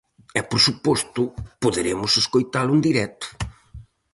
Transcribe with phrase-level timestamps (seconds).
[0.39, 1.23] E por suposto,
[1.63, 3.27] poderemos escoitalo en directo.